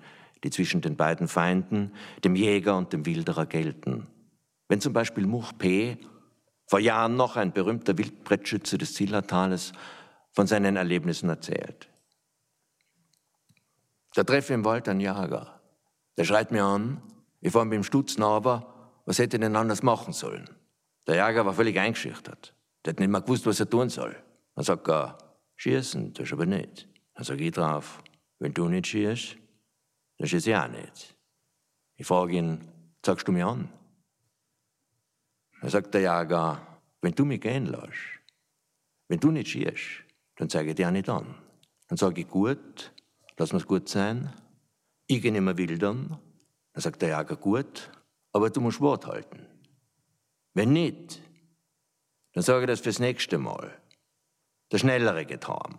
die 0.45 0.51
zwischen 0.51 0.83
den 0.83 0.97
beiden 0.97 1.27
Feinden, 1.27 1.93
dem 2.23 2.37
Jäger 2.37 2.77
und 2.77 2.93
dem 2.93 3.07
Wilderer 3.07 3.47
gelten. 3.47 4.07
Wenn 4.69 4.81
zum 4.81 4.93
Beispiel 4.93 5.27
Much 5.27 5.57
P., 5.59 5.97
vor 6.67 6.81
Jahren 6.81 7.17
noch 7.17 7.37
ein 7.37 7.53
berühmter 7.53 7.97
Wildbrettschütze 7.99 8.79
des 8.79 8.95
Zillertales, 8.95 9.73
von 10.33 10.47
seinen 10.47 10.77
Erlebnissen 10.77 11.29
erzählt. 11.29 11.89
Da 14.15 14.25
treffe 14.25 14.53
ich 14.53 14.55
im 14.55 14.65
Wald 14.65 14.89
einen 14.89 15.01
Jager. 15.01 15.61
Der 16.17 16.25
schreit 16.25 16.51
mir 16.51 16.65
an, 16.65 17.01
ich 17.41 17.53
fahre 17.53 17.67
mit 17.67 17.75
dem 17.75 17.85
Stutzen 17.85 18.23
aber, 18.23 18.75
was 19.07 19.19
hätte 19.19 19.37
ich 19.37 19.41
denn 19.41 19.57
anders 19.57 19.83
machen 19.83 20.13
sollen? 20.13 20.49
Der 21.07 21.17
Jäger 21.17 21.45
war 21.45 21.55
völlig 21.55 21.79
eingeschüchtert. 21.79 22.55
Der 22.85 22.93
hat 22.93 23.01
nicht 23.01 23.09
mehr 23.09 23.21
gewusst, 23.21 23.47
was 23.47 23.61
er 23.61 23.69
tun 23.69 23.91
soll. 23.91 24.17
Dann 24.55 24.65
sagt 24.65 24.89
er, 24.89 25.19
Schießen, 25.57 26.13
das 26.15 26.33
aber 26.33 26.47
nicht. 26.47 26.89
Dann 27.15 27.25
sage 27.25 27.45
ich 27.45 27.53
drauf, 27.53 28.03
wenn 28.39 28.55
du 28.55 28.69
nicht 28.69 28.87
schießt, 28.89 29.37
dann 30.19 30.29
schieße 30.29 30.51
ich 30.51 30.57
auch 30.57 30.69
nicht. 30.69 31.17
Ich 31.95 32.01
Ich 32.01 32.07
frage 32.07 32.37
ihn, 32.37 32.61
zeigst 33.03 33.29
du 33.29 33.33
mir 33.33 33.47
an? 33.47 33.69
Dann 35.65 35.71
sagt 35.71 35.95
der 35.95 36.03
Jäger, 36.03 36.61
wenn 37.01 37.15
du 37.15 37.25
mich 37.25 37.41
gehen 37.41 37.65
lässt, 37.65 38.21
wenn 39.09 39.19
du 39.19 39.31
nicht 39.31 39.49
schießt, 39.49 40.05
dann 40.37 40.51
zeige 40.51 40.69
ich 40.69 40.77
dir 40.77 40.89
auch 40.89 40.93
nicht 40.93 41.09
an. 41.09 41.37
Dann 41.89 41.97
sage 41.97 42.21
ich, 42.21 42.29
gut, 42.29 42.93
lass 43.39 43.55
mir's 43.55 43.67
gut 43.67 43.89
sein. 43.89 44.31
Ich 45.07 45.23
gehe 45.23 45.33
nicht 45.33 45.41
mehr 45.41 45.57
wildern. 45.57 46.19
Dann 46.75 46.83
sagt 46.83 47.01
der 47.01 47.19
Jäger, 47.19 47.37
gut, 47.37 47.91
aber 48.33 48.51
du 48.51 48.61
musst 48.61 48.83
Wort 48.83 49.07
halten. 49.07 49.47
Wenn 50.53 50.75
nicht, 50.75 51.23
dann 52.35 52.43
sage 52.43 52.65
ich 52.65 52.69
das 52.69 52.81
fürs 52.81 52.99
nächste 52.99 53.39
Mal. 53.39 53.73
Der 54.71 54.77
Schnellere 54.77 55.25
geht 55.25 55.49
heim. 55.49 55.79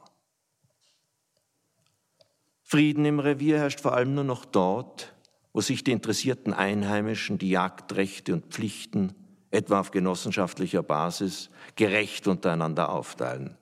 Frieden 2.63 3.05
im 3.05 3.19
Revier 3.19 3.59
herrscht 3.59 3.81
vor 3.81 3.93
allem 3.93 4.15
nur 4.15 4.23
noch 4.23 4.45
dort, 4.45 5.13
wo 5.53 5.61
sich 5.61 5.83
die 5.83 5.91
interessierten 5.91 6.55
Einheimischen 6.55 7.37
die 7.37 7.51
Jagdrechte 7.51 8.33
und 8.33 8.47
Pflichten, 8.47 9.13
etwa 9.55 9.79
auf 9.79 9.91
genossenschaftlicher 9.91 10.83
Basis, 10.83 11.49
gerecht 11.75 12.27
untereinander 12.27 12.89
aufteilen. 12.89 13.57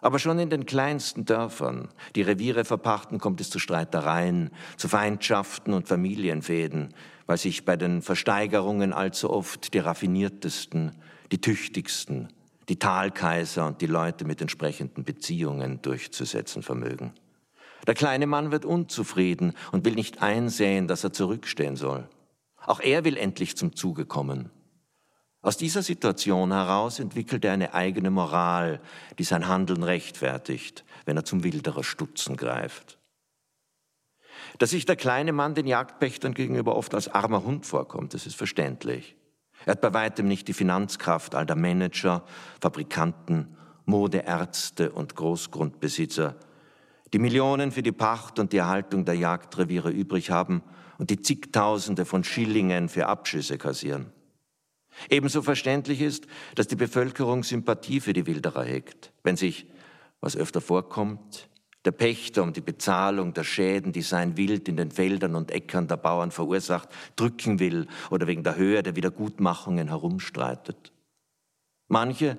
Aber 0.00 0.18
schon 0.18 0.38
in 0.38 0.50
den 0.50 0.66
kleinsten 0.66 1.24
Dörfern, 1.24 1.88
die 2.14 2.22
Reviere 2.22 2.66
verpachten, 2.66 3.18
kommt 3.18 3.40
es 3.40 3.48
zu 3.48 3.58
Streitereien, 3.58 4.50
zu 4.76 4.86
Feindschaften 4.86 5.72
und 5.72 5.88
Familienfäden, 5.88 6.92
weil 7.26 7.38
sich 7.38 7.64
bei 7.64 7.76
den 7.76 8.02
Versteigerungen 8.02 8.92
allzu 8.92 9.30
oft 9.30 9.72
die 9.72 9.78
raffiniertesten, 9.78 10.92
die 11.32 11.40
tüchtigsten, 11.40 12.28
die 12.68 12.78
Talkaiser 12.78 13.66
und 13.66 13.80
die 13.80 13.86
Leute 13.86 14.26
mit 14.26 14.42
entsprechenden 14.42 15.04
Beziehungen 15.04 15.80
durchzusetzen 15.80 16.62
vermögen. 16.62 17.14
Der 17.86 17.94
kleine 17.94 18.26
Mann 18.26 18.50
wird 18.50 18.64
unzufrieden 18.64 19.54
und 19.72 19.84
will 19.84 19.94
nicht 19.94 20.22
einsehen, 20.22 20.86
dass 20.86 21.04
er 21.04 21.12
zurückstehen 21.12 21.76
soll. 21.76 22.08
Auch 22.66 22.80
er 22.80 23.04
will 23.04 23.16
endlich 23.16 23.56
zum 23.56 23.76
Zuge 23.76 24.06
kommen. 24.06 24.50
Aus 25.44 25.58
dieser 25.58 25.82
Situation 25.82 26.52
heraus 26.52 26.98
entwickelt 27.00 27.44
er 27.44 27.52
eine 27.52 27.74
eigene 27.74 28.10
Moral, 28.10 28.80
die 29.18 29.24
sein 29.24 29.46
Handeln 29.46 29.82
rechtfertigt, 29.82 30.86
wenn 31.04 31.18
er 31.18 31.26
zum 31.26 31.44
wilderer 31.44 31.84
Stutzen 31.84 32.38
greift. 32.38 32.98
Dass 34.58 34.70
sich 34.70 34.86
der 34.86 34.96
kleine 34.96 35.34
Mann 35.34 35.54
den 35.54 35.66
Jagdpächtern 35.66 36.32
gegenüber 36.32 36.74
oft 36.76 36.94
als 36.94 37.08
armer 37.08 37.44
Hund 37.44 37.66
vorkommt, 37.66 38.14
das 38.14 38.24
ist 38.24 38.36
verständlich. 38.36 39.16
Er 39.66 39.72
hat 39.72 39.82
bei 39.82 39.92
weitem 39.92 40.28
nicht 40.28 40.48
die 40.48 40.54
Finanzkraft 40.54 41.34
all 41.34 41.44
der 41.44 41.56
Manager, 41.56 42.24
Fabrikanten, 42.62 43.54
Modeärzte 43.84 44.92
und 44.92 45.14
Großgrundbesitzer, 45.14 46.36
die 47.12 47.18
Millionen 47.18 47.70
für 47.70 47.82
die 47.82 47.92
Pacht 47.92 48.38
und 48.38 48.54
die 48.54 48.58
Erhaltung 48.58 49.04
der 49.04 49.16
Jagdreviere 49.16 49.90
übrig 49.90 50.30
haben 50.30 50.62
und 50.96 51.10
die 51.10 51.20
zigtausende 51.20 52.06
von 52.06 52.24
Schillingen 52.24 52.88
für 52.88 53.08
Abschüsse 53.08 53.58
kassieren. 53.58 54.13
Ebenso 55.10 55.42
verständlich 55.42 56.00
ist, 56.00 56.26
dass 56.54 56.68
die 56.68 56.76
Bevölkerung 56.76 57.44
Sympathie 57.44 58.00
für 58.00 58.12
die 58.12 58.26
Wilderer 58.26 58.64
hegt, 58.64 59.12
wenn 59.22 59.36
sich, 59.36 59.66
was 60.20 60.36
öfter 60.36 60.60
vorkommt, 60.60 61.48
der 61.84 61.92
Pächter 61.92 62.42
um 62.42 62.52
die 62.52 62.62
Bezahlung 62.62 63.34
der 63.34 63.44
Schäden, 63.44 63.92
die 63.92 64.02
sein 64.02 64.36
Wild 64.36 64.68
in 64.68 64.76
den 64.76 64.90
Feldern 64.90 65.34
und 65.34 65.50
Äckern 65.50 65.86
der 65.86 65.98
Bauern 65.98 66.30
verursacht, 66.30 66.88
drücken 67.16 67.58
will 67.58 67.86
oder 68.10 68.26
wegen 68.26 68.42
der 68.42 68.56
Höhe 68.56 68.82
der 68.82 68.96
Wiedergutmachungen 68.96 69.88
herumstreitet. 69.88 70.92
Manche, 71.88 72.38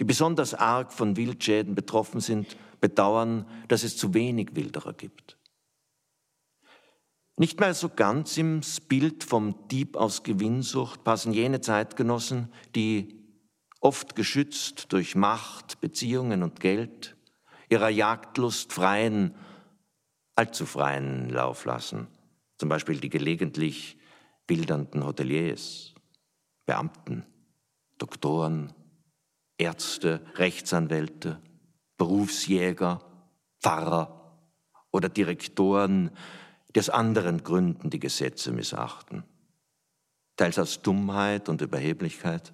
die 0.00 0.04
besonders 0.04 0.54
arg 0.54 0.92
von 0.92 1.16
Wildschäden 1.16 1.74
betroffen 1.74 2.20
sind, 2.20 2.56
bedauern, 2.80 3.46
dass 3.68 3.82
es 3.82 3.96
zu 3.96 4.14
wenig 4.14 4.56
Wilderer 4.56 4.94
gibt. 4.94 5.36
Nicht 7.36 7.60
mehr 7.60 7.74
so 7.74 7.88
ganz 7.88 8.36
im 8.36 8.60
Bild 8.88 9.24
vom 9.24 9.68
Dieb 9.68 9.96
aus 9.96 10.22
Gewinnsucht 10.22 11.02
passen 11.02 11.32
jene 11.32 11.60
Zeitgenossen, 11.60 12.52
die 12.74 13.22
oft 13.80 14.14
geschützt 14.14 14.92
durch 14.92 15.14
Macht, 15.14 15.80
Beziehungen 15.80 16.42
und 16.42 16.60
Geld, 16.60 17.16
ihrer 17.68 17.88
Jagdlust 17.88 18.72
freien, 18.72 19.34
allzu 20.36 20.66
freien 20.66 21.30
Lauf 21.30 21.64
lassen. 21.64 22.06
Zum 22.58 22.68
Beispiel 22.68 23.00
die 23.00 23.08
gelegentlich 23.08 23.98
wildernden 24.46 25.04
Hoteliers, 25.04 25.94
Beamten, 26.66 27.24
Doktoren, 27.98 28.72
Ärzte, 29.58 30.24
Rechtsanwälte, 30.34 31.40
Berufsjäger, 31.96 33.00
Pfarrer 33.60 34.38
oder 34.90 35.08
Direktoren 35.08 36.10
die 36.74 36.80
aus 36.80 36.88
anderen 36.88 37.42
Gründen 37.42 37.90
die 37.90 38.00
Gesetze 38.00 38.52
missachten. 38.52 39.24
Teils 40.36 40.58
aus 40.58 40.82
Dummheit 40.82 41.48
und 41.48 41.60
Überheblichkeit, 41.60 42.52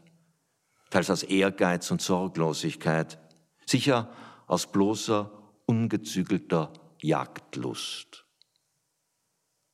teils 0.91 1.11
aus 1.11 1.23
Ehrgeiz 1.23 1.91
und 1.91 2.03
Sorglosigkeit, 2.03 3.19
sicher 3.67 4.13
aus 4.47 4.71
bloßer, 4.71 5.31
ungezügelter 5.67 6.73
Jagdlust. 7.01 8.25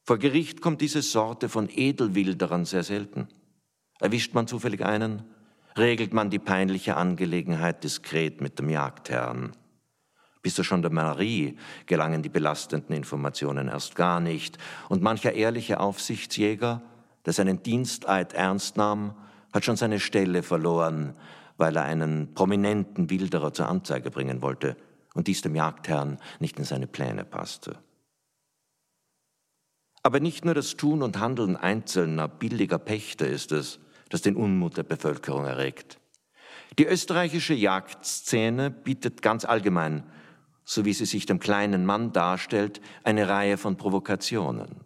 Vor 0.03 0.19
Gericht 0.19 0.61
kommt 0.61 0.83
diese 0.83 1.01
Sorte 1.01 1.49
von 1.49 1.69
Edelwilderern 1.71 2.67
sehr 2.67 2.83
selten. 2.83 3.29
Erwischt 4.01 4.35
man 4.35 4.47
zufällig 4.47 4.85
einen, 4.85 5.23
regelt 5.79 6.13
man 6.13 6.29
die 6.29 6.39
peinliche 6.39 6.97
Angelegenheit 6.97 7.83
diskret 7.83 8.43
mit 8.43 8.59
dem 8.59 8.69
Jagdherrn. 8.69 9.53
Bis 10.45 10.57
zur 10.57 10.67
Gendarmerie 10.67 11.57
gelangen 11.87 12.21
die 12.21 12.29
belastenden 12.29 12.95
Informationen 12.95 13.69
erst 13.69 13.97
gar 13.97 14.21
nicht. 14.21 14.59
Und 14.91 15.01
mancher 15.01 15.33
ehrliche 15.33 15.81
Aufsichtsjäger, 15.81 16.83
der 17.25 17.33
seinen 17.33 17.63
Diensteid 17.63 18.35
ernst 18.35 18.77
nahm, 18.77 19.15
hat 19.55 19.65
schon 19.65 19.77
seine 19.77 20.01
Stelle 20.01 20.43
verloren, 20.43 21.15
weil 21.57 21.75
er 21.77 21.85
einen 21.85 22.35
prominenten 22.35 23.09
Wilderer 23.09 23.55
zur 23.55 23.71
Anzeige 23.71 24.11
bringen 24.11 24.43
wollte 24.43 24.77
und 25.15 25.29
dies 25.29 25.41
dem 25.41 25.57
Jagdherrn 25.57 26.19
nicht 26.41 26.59
in 26.59 26.67
seine 26.67 26.89
Pläne 26.89 27.25
passte. 27.25 27.79
Aber 30.03 30.21
nicht 30.21 30.45
nur 30.45 30.53
das 30.53 30.77
Tun 30.77 31.03
und 31.03 31.21
Handeln 31.21 31.57
einzelner 31.57 32.29
billiger 32.29 32.79
Pächter 32.79 33.27
ist 33.27 33.51
es, 33.51 33.81
das 34.11 34.21
den 34.21 34.37
Unmut 34.37 34.77
der 34.77 34.83
Bevölkerung 34.83 35.47
erregt. 35.47 35.99
Die 36.79 36.85
österreichische 36.85 37.55
Jagdszene 37.55 38.71
bietet 38.71 39.23
ganz 39.23 39.47
allgemein 39.47 40.03
so 40.65 40.85
wie 40.85 40.93
sie 40.93 41.07
sich 41.07 41.27
dem 41.27 41.41
kleinen 41.41 41.87
Mann 41.87 42.13
darstellt, 42.13 42.81
eine 43.03 43.29
Reihe 43.29 43.59
von 43.59 43.77
Provokationen. 43.77 44.85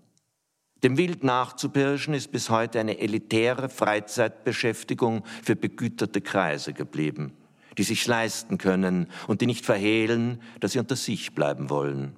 Dem 0.82 0.96
Wild 0.96 1.24
nachzupirschen 1.24 2.14
ist 2.14 2.30
bis 2.30 2.48
heute 2.50 2.78
eine 2.78 2.98
elitäre 2.98 3.68
Freizeitbeschäftigung 3.68 5.24
für 5.42 5.56
begüterte 5.56 6.20
Kreise 6.20 6.72
geblieben, 6.72 7.32
die 7.76 7.82
sich 7.82 8.06
leisten 8.06 8.58
können 8.58 9.08
und 9.26 9.40
die 9.40 9.46
nicht 9.46 9.66
verhehlen, 9.66 10.40
dass 10.60 10.70
sie 10.72 10.78
unter 10.78 10.94
sich 10.94 11.34
bleiben 11.34 11.68
wollen. 11.68 12.14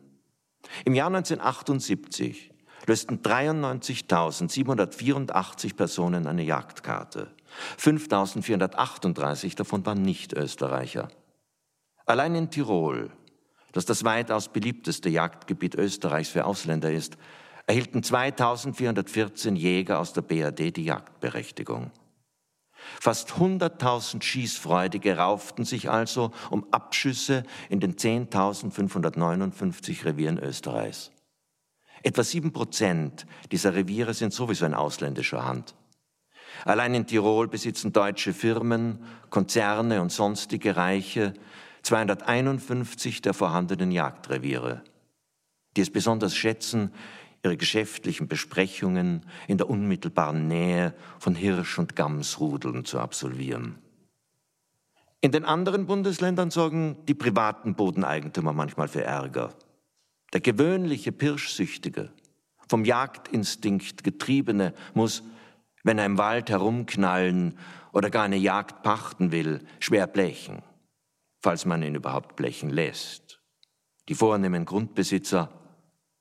Im 0.84 0.94
Jahr 0.94 1.06
1978 1.06 2.50
lösten 2.86 3.22
93.784 3.22 5.74
Personen 5.74 6.26
eine 6.26 6.42
Jagdkarte. 6.42 7.28
5.438 7.78 9.56
davon 9.56 9.86
waren 9.86 10.02
Nicht-Österreicher. 10.02 11.08
Allein 12.04 12.34
in 12.34 12.50
Tirol 12.50 13.10
das 13.72 13.84
das 13.84 14.04
weitaus 14.04 14.48
beliebteste 14.48 15.08
Jagdgebiet 15.08 15.74
Österreichs 15.74 16.30
für 16.30 16.44
Ausländer 16.44 16.90
ist, 16.90 17.16
erhielten 17.66 18.02
2414 18.02 19.56
Jäger 19.56 20.00
aus 20.00 20.12
der 20.12 20.22
BRD 20.22 20.76
die 20.76 20.84
Jagdberechtigung. 20.84 21.90
Fast 22.98 23.32
100.000 23.32 24.22
Schießfreudige 24.22 25.16
rauften 25.16 25.64
sich 25.64 25.90
also 25.90 26.32
um 26.50 26.66
Abschüsse 26.72 27.44
in 27.68 27.80
den 27.80 27.96
10.559 27.96 30.04
Revieren 30.04 30.38
Österreichs. 30.38 31.10
Etwa 32.02 32.24
sieben 32.24 32.52
Prozent 32.52 33.26
dieser 33.52 33.74
Reviere 33.74 34.14
sind 34.14 34.32
sowieso 34.32 34.64
in 34.64 34.74
ausländischer 34.74 35.44
Hand. 35.44 35.74
Allein 36.64 36.94
in 36.94 37.06
Tirol 37.06 37.48
besitzen 37.48 37.92
deutsche 37.92 38.32
Firmen, 38.32 39.04
Konzerne 39.28 40.02
und 40.02 40.10
sonstige 40.10 40.76
Reiche 40.76 41.34
251 41.82 43.22
der 43.22 43.34
vorhandenen 43.34 43.90
Jagdreviere, 43.90 44.82
die 45.76 45.80
es 45.80 45.90
besonders 45.90 46.36
schätzen, 46.36 46.92
ihre 47.42 47.56
geschäftlichen 47.56 48.28
Besprechungen 48.28 49.24
in 49.48 49.56
der 49.58 49.70
unmittelbaren 49.70 50.46
Nähe 50.46 50.94
von 51.18 51.34
Hirsch- 51.34 51.78
und 51.78 51.96
Gamsrudeln 51.96 52.84
zu 52.84 52.98
absolvieren. 52.98 53.78
In 55.22 55.32
den 55.32 55.44
anderen 55.44 55.86
Bundesländern 55.86 56.50
sorgen 56.50 56.96
die 57.06 57.14
privaten 57.14 57.74
Bodeneigentümer 57.74 58.52
manchmal 58.52 58.88
für 58.88 59.04
Ärger. 59.04 59.54
Der 60.32 60.40
gewöhnliche 60.40 61.12
Pirschsüchtige, 61.12 62.12
vom 62.68 62.84
Jagdinstinkt 62.84 64.04
getriebene, 64.04 64.74
muss, 64.94 65.22
wenn 65.82 65.98
er 65.98 66.06
im 66.06 66.18
Wald 66.18 66.50
herumknallen 66.50 67.58
oder 67.92 68.10
gar 68.10 68.24
eine 68.24 68.36
Jagd 68.36 68.82
pachten 68.82 69.32
will, 69.32 69.60
schwer 69.78 70.06
blechen 70.06 70.62
falls 71.40 71.64
man 71.64 71.82
ihn 71.82 71.94
überhaupt 71.94 72.36
blechen 72.36 72.70
lässt. 72.70 73.40
Die 74.08 74.14
vornehmen 74.14 74.64
Grundbesitzer, 74.64 75.50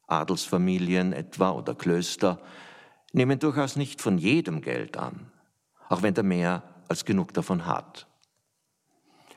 Adelsfamilien 0.08 1.14
etwa 1.14 1.52
oder 1.52 1.76
Klöster, 1.76 2.40
nehmen 3.14 3.40
durchaus 3.40 3.76
nicht 3.76 4.02
von 4.02 4.18
jedem 4.18 4.62
Geld 4.62 4.98
an, 4.98 5.32
auch 5.88 6.02
wenn 6.02 6.14
der 6.14 6.24
mehr 6.24 6.64
als 6.88 7.06
genug 7.06 7.34
davon 7.34 7.66
hat. 7.66 8.08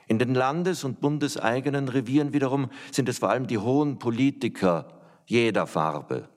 In 0.07 0.19
den 0.19 0.35
landes- 0.35 0.83
und 0.83 0.99
bundeseigenen 0.99 1.87
Revieren 1.87 2.33
wiederum 2.33 2.69
sind 2.91 3.09
es 3.09 3.19
vor 3.19 3.29
allem 3.29 3.47
die 3.47 3.57
hohen 3.57 3.99
Politiker 3.99 4.99
jeder 5.25 5.65
Farbe 5.65 6.29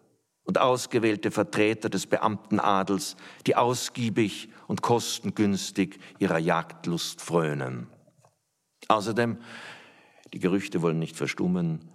und 0.44 0.58
ausgewählte 0.58 1.30
Vertreter 1.30 1.88
des 1.88 2.06
Beamtenadels, 2.06 3.16
die 3.46 3.56
ausgiebig 3.56 4.48
und 4.68 4.82
kostengünstig 4.82 5.98
ihrer 6.18 6.38
Jagdlust 6.38 7.20
frönen. 7.20 7.88
Außerdem, 8.88 9.38
die 10.32 10.38
Gerüchte 10.38 10.82
wollen 10.82 10.98
nicht 10.98 11.16
verstummen, 11.16 11.90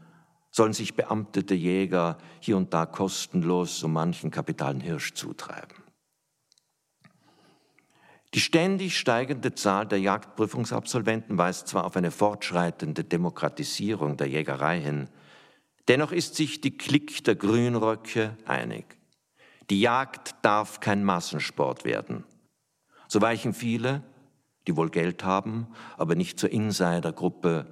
sollen 0.52 0.74
sich 0.74 0.96
beamtete 0.96 1.56
Jäger 1.56 2.18
hier 2.40 2.58
und 2.58 2.74
da 2.74 2.86
kostenlos 2.86 3.80
so 3.80 3.88
manchen 3.88 4.32
kapitalen 4.32 4.82
Hirsch 4.82 5.14
zutreiben. 5.14 5.82
Die 8.34 8.40
ständig 8.40 8.98
steigende 8.98 9.56
Zahl 9.56 9.86
der 9.88 10.00
Jagdprüfungsabsolventen 10.00 11.38
weist 11.38 11.68
zwar 11.68 11.86
auf 11.86 11.98
eine 11.98 12.12
fortschreitende 12.12 13.04
Demokratisierung 13.04 14.16
der 14.16 14.28
Jägerei 14.28 14.80
hin, 14.80 15.10
dennoch 15.88 16.14
ist 16.14 16.36
sich 16.36 16.62
die 16.62 16.78
Klick 16.78 17.24
der 17.26 17.36
Grünröcke 17.36 18.38
einig. 18.46 18.98
Die 19.70 19.82
Jagd 19.82 20.36
darf 20.44 20.80
kein 20.80 21.04
Massensport 21.04 21.84
werden. 21.84 22.24
So 23.08 23.22
weichen 23.22 23.54
viele, 23.54 24.02
die 24.68 24.76
wohl 24.76 24.90
Geld 24.90 25.24
haben, 25.24 25.68
aber 25.98 26.16
nicht 26.16 26.40
zur 26.40 26.52
Insidergruppe 26.52 27.68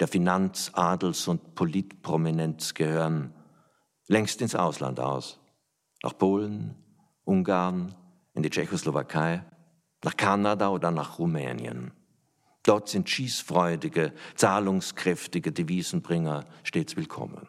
der 0.00 0.08
Finanz-, 0.08 0.72
Adels- 0.74 1.28
und 1.28 1.54
Politprominenz 1.54 2.74
gehören, 2.74 3.32
längst 4.08 4.40
ins 4.42 4.54
Ausland 4.54 5.00
aus. 5.00 5.40
Nach 6.02 6.16
Polen, 6.16 6.74
Ungarn, 7.24 7.94
in 8.34 8.42
die 8.42 8.50
Tschechoslowakei 8.50 9.44
nach 10.04 10.16
Kanada 10.16 10.68
oder 10.70 10.90
nach 10.90 11.18
Rumänien. 11.18 11.92
Dort 12.64 12.88
sind 12.88 13.08
schießfreudige, 13.08 14.12
zahlungskräftige 14.34 15.52
Devisenbringer 15.52 16.46
stets 16.62 16.96
willkommen. 16.96 17.48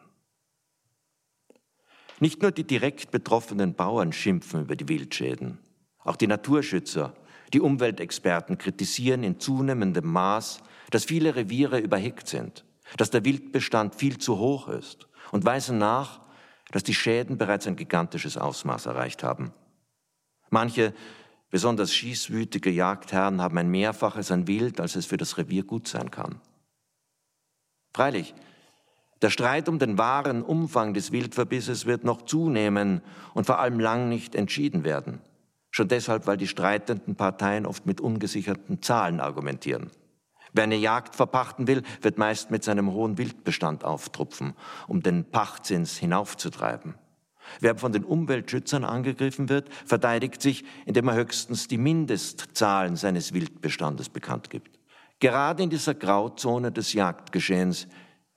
Nicht 2.20 2.42
nur 2.42 2.52
die 2.52 2.64
direkt 2.64 3.10
betroffenen 3.10 3.74
Bauern 3.74 4.12
schimpfen 4.12 4.62
über 4.62 4.76
die 4.76 4.88
Wildschäden, 4.88 5.58
auch 5.98 6.16
die 6.16 6.26
Naturschützer, 6.26 7.14
die 7.54 7.60
Umweltexperten 7.60 8.58
kritisieren 8.58 9.22
in 9.22 9.40
zunehmendem 9.40 10.06
Maß, 10.06 10.60
dass 10.90 11.04
viele 11.04 11.34
Reviere 11.34 11.78
überheckt 11.78 12.28
sind, 12.28 12.64
dass 12.96 13.10
der 13.10 13.24
Wildbestand 13.24 13.94
viel 13.94 14.18
zu 14.18 14.38
hoch 14.38 14.68
ist 14.68 15.08
und 15.32 15.44
weisen 15.44 15.78
nach, 15.78 16.20
dass 16.72 16.82
die 16.82 16.94
Schäden 16.94 17.38
bereits 17.38 17.66
ein 17.66 17.76
gigantisches 17.76 18.36
Ausmaß 18.36 18.86
erreicht 18.86 19.22
haben. 19.22 19.52
Manche 20.50 20.92
Besonders 21.54 21.94
schießwütige 21.94 22.68
Jagdherren 22.68 23.40
haben 23.40 23.56
ein 23.58 23.70
Mehrfaches 23.70 24.32
an 24.32 24.48
Wild, 24.48 24.80
als 24.80 24.96
es 24.96 25.06
für 25.06 25.16
das 25.16 25.38
Revier 25.38 25.62
gut 25.62 25.86
sein 25.86 26.10
kann. 26.10 26.40
Freilich, 27.94 28.34
der 29.22 29.30
Streit 29.30 29.68
um 29.68 29.78
den 29.78 29.96
wahren 29.96 30.42
Umfang 30.42 30.94
des 30.94 31.12
Wildverbisses 31.12 31.86
wird 31.86 32.02
noch 32.02 32.22
zunehmen 32.22 33.02
und 33.34 33.46
vor 33.46 33.60
allem 33.60 33.78
lang 33.78 34.08
nicht 34.08 34.34
entschieden 34.34 34.82
werden. 34.82 35.20
Schon 35.74 35.88
deshalb, 35.88 36.28
weil 36.28 36.36
die 36.36 36.46
streitenden 36.46 37.16
Parteien 37.16 37.66
oft 37.66 37.84
mit 37.84 38.00
ungesicherten 38.00 38.80
Zahlen 38.80 39.18
argumentieren. 39.18 39.90
Wer 40.52 40.62
eine 40.62 40.76
Jagd 40.76 41.16
verpachten 41.16 41.66
will, 41.66 41.82
wird 42.00 42.16
meist 42.16 42.52
mit 42.52 42.62
seinem 42.62 42.92
hohen 42.92 43.18
Wildbestand 43.18 43.82
auftrumpfen, 43.82 44.54
um 44.86 45.02
den 45.02 45.24
Pachtzins 45.24 45.96
hinaufzutreiben. 45.96 46.94
Wer 47.58 47.76
von 47.76 47.90
den 47.90 48.04
Umweltschützern 48.04 48.84
angegriffen 48.84 49.48
wird, 49.48 49.68
verteidigt 49.84 50.40
sich, 50.40 50.64
indem 50.86 51.08
er 51.08 51.16
höchstens 51.16 51.66
die 51.66 51.78
Mindestzahlen 51.78 52.94
seines 52.94 53.34
Wildbestandes 53.34 54.10
bekannt 54.10 54.50
gibt. 54.50 54.78
Gerade 55.18 55.64
in 55.64 55.70
dieser 55.70 55.94
Grauzone 55.94 56.70
des 56.70 56.92
Jagdgeschehens, 56.92 57.88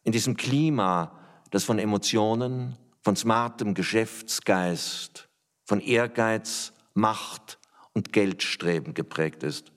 in 0.04 0.12
diesem 0.12 0.38
Klima, 0.38 1.12
das 1.52 1.66
von 1.66 1.78
Emotionen, 1.78 2.78
von 3.04 3.16
smartem 3.16 3.76
Geschäftsgeist, 3.76 5.30
von 5.66 5.82
Ehrgeiz, 5.82 6.74
Macht 6.98 7.60
und 7.94 8.12
Geldstreben 8.12 8.96
geprägt 8.96 9.44
ist, 9.44 9.72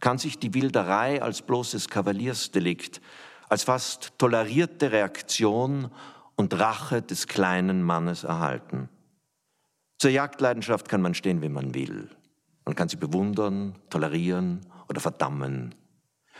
kann 0.00 0.18
sich 0.18 0.38
die 0.38 0.52
Wilderei 0.52 1.22
als 1.22 1.42
bloßes 1.42 1.88
Kavaliersdelikt, 1.88 3.00
als 3.48 3.64
fast 3.64 4.12
tolerierte 4.18 4.92
Reaktion 4.92 5.90
und 6.36 6.58
Rache 6.58 7.00
des 7.02 7.26
kleinen 7.26 7.82
Mannes 7.82 8.24
erhalten. 8.24 8.90
Zur 9.98 10.10
Jagdleidenschaft 10.10 10.88
kann 10.88 11.00
man 11.02 11.14
stehen, 11.14 11.42
wie 11.42 11.48
man 11.48 11.74
will. 11.74 12.10
Man 12.66 12.74
kann 12.74 12.90
sie 12.90 12.96
bewundern, 12.96 13.74
tolerieren 13.88 14.60
oder 14.88 15.00
verdammen. 15.00 15.74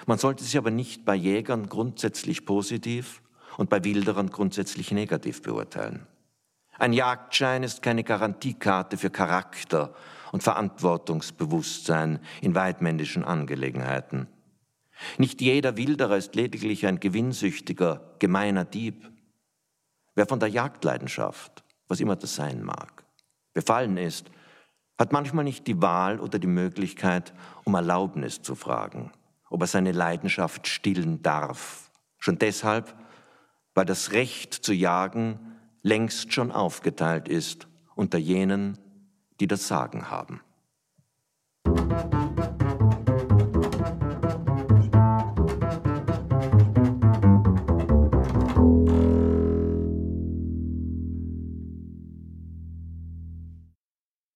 Man 0.07 0.19
sollte 0.19 0.45
sie 0.45 0.59
aber 0.59 0.71
nicht 0.71 1.07
bei 1.07 1.15
Jägern 1.15 1.69
grundsätzlich 1.69 2.45
positiv 2.45 3.23
und 3.57 3.71
bei 3.71 3.83
Wilderern 3.83 4.31
grundsätzlich 4.31 4.93
negativ 4.93 5.41
beurteilen. 5.43 6.07
Ein 6.79 6.93
Jagdschein 6.93 7.65
ist 7.65 7.83
keine 7.83 8.05
Garantiekarte 8.05 8.97
für 8.99 9.11
Charakter 9.11 9.95
und 10.33 10.43
Verantwortungsbewusstsein 10.43 12.21
in 12.41 12.55
weitmännischen 12.55 13.25
Angelegenheiten. 13.25 14.29
Nicht 15.17 15.41
jeder 15.41 15.77
Wilderer 15.77 16.17
ist 16.17 16.35
lediglich 16.35 16.87
ein 16.87 17.01
gewinnsüchtiger, 17.01 18.15
gemeiner 18.19 18.65
Dieb. 18.65 19.11
Wer 20.15 20.27
von 20.27 20.41
der 20.41 20.49
Jagdleidenschaft, 20.49 21.65
was 21.87 22.01
immer 22.01 22.17
das 22.17 22.35
sein 22.35 22.63
mag, 22.63 23.05
befallen 23.55 23.97
ist, 23.97 24.31
hat 24.99 25.13
manchmal 25.13 25.45
nicht 25.45 25.67
die 25.69 25.81
Wahl 25.81 26.19
oder 26.19 26.39
die 26.39 26.49
Möglichkeit, 26.49 27.33
um 27.65 27.75
Erlaubnis 27.75 28.43
zu 28.43 28.57
fragen, 28.57 29.13
ob 29.49 29.61
er 29.61 29.69
seine 29.69 29.93
Leidenschaft 29.93 30.67
stillen 30.67 31.23
darf. 31.23 31.93
Schon 32.19 32.39
deshalb, 32.39 32.97
weil 33.75 33.85
das 33.85 34.11
Recht 34.11 34.53
zu 34.53 34.73
jagen 34.73 35.39
längst 35.83 36.33
schon 36.33 36.51
aufgeteilt 36.51 37.29
ist 37.29 37.69
unter 37.95 38.19
jenen, 38.19 38.79
die 39.41 39.47
das 39.47 39.69
Sagen 39.69 40.11
haben. 40.11 40.41